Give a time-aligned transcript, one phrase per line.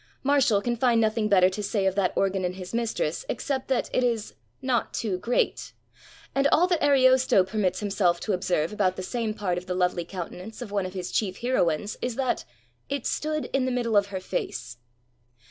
[0.23, 3.67] Martial can find no thing better to say of that organ in his mistress except
[3.67, 5.73] that it is ''not too great,"
[6.33, 10.03] and all that Ariosto permits himself to observe about the same part of the lovely
[10.03, 12.45] countenance of one of his chief heroines is that
[12.89, 14.77] "it stood in the middle of her face."